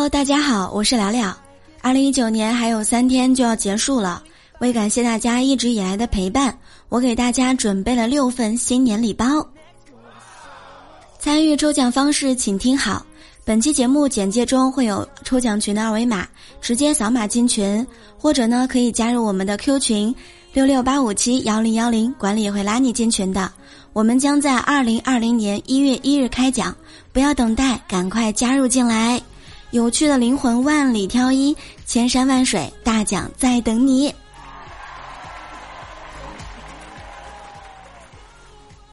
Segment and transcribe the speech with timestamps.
[0.00, 1.36] Hello，大家好，我是聊聊。
[1.82, 4.22] 二零一九年还有三天就要结束了，
[4.58, 9.46] 为感谢大家一直以来的陪伴，我给大家准备了六份新年礼包。
[11.18, 13.04] 参与抽奖方式，请听好。
[13.44, 16.26] 本期节目简介中会有抽奖群的二维码，
[16.62, 17.86] 直接扫码进群，
[18.16, 20.14] 或者呢可以加入我们的 Q 群
[20.54, 23.52] 六六八五七幺零幺零，管理会拉你进群的。
[23.92, 26.74] 我们将在二零二零年一月一日开奖，
[27.12, 29.20] 不要等待，赶快加入进来。
[29.70, 31.56] 有趣的灵魂万里挑一，
[31.86, 34.12] 千山万水，大奖在等你。